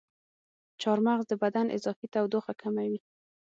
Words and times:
چارمغز 0.81 1.25
د 1.29 1.33
بدن 1.43 1.67
اضافي 1.77 2.07
تودوخه 2.13 2.53
کموي. 2.61 2.99